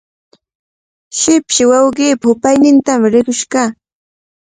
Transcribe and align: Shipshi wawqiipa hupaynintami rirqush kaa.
Shipshi 1.19 1.63
wawqiipa 1.71 2.25
hupaynintami 2.31 3.07
rirqush 3.13 3.45
kaa. 3.51 3.69